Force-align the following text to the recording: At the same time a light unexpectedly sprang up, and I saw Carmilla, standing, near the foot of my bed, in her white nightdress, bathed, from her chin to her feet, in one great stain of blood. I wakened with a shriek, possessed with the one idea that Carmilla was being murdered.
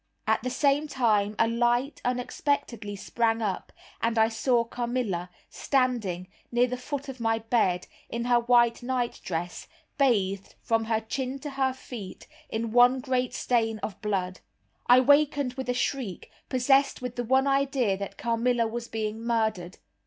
At 0.25 0.41
the 0.41 0.49
same 0.49 0.87
time 0.87 1.35
a 1.37 1.47
light 1.47 2.01
unexpectedly 2.03 2.95
sprang 2.95 3.39
up, 3.39 3.71
and 4.01 4.17
I 4.17 4.29
saw 4.29 4.63
Carmilla, 4.63 5.29
standing, 5.47 6.27
near 6.51 6.65
the 6.65 6.75
foot 6.75 7.07
of 7.07 7.19
my 7.19 7.37
bed, 7.37 7.85
in 8.09 8.25
her 8.25 8.39
white 8.39 8.81
nightdress, 8.81 9.67
bathed, 9.99 10.55
from 10.63 10.85
her 10.85 11.01
chin 11.01 11.37
to 11.41 11.51
her 11.51 11.71
feet, 11.73 12.27
in 12.49 12.71
one 12.71 12.99
great 12.99 13.35
stain 13.35 13.77
of 13.83 14.01
blood. 14.01 14.39
I 14.87 14.99
wakened 15.01 15.53
with 15.53 15.69
a 15.69 15.75
shriek, 15.75 16.31
possessed 16.49 17.03
with 17.03 17.15
the 17.15 17.23
one 17.23 17.45
idea 17.45 17.95
that 17.97 18.17
Carmilla 18.17 18.65
was 18.65 18.87
being 18.87 19.21
murdered. 19.21 19.77